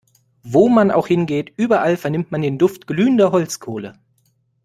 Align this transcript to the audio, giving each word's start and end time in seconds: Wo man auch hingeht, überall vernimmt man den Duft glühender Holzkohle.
Wo 0.41 0.67
man 0.67 0.89
auch 0.89 1.05
hingeht, 1.05 1.53
überall 1.57 1.95
vernimmt 1.95 2.31
man 2.31 2.41
den 2.41 2.57
Duft 2.57 2.87
glühender 2.87 3.31
Holzkohle. 3.31 3.99